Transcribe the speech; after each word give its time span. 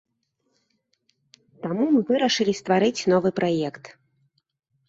Таму 1.65 1.83
мы 1.97 2.01
вырашылі 2.09 2.57
стварыць 2.61 3.05
новы 3.15 3.29
праект. 3.41 3.85